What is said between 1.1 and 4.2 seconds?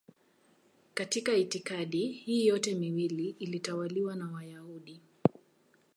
itikadi hii yote miwili ilitawaliwa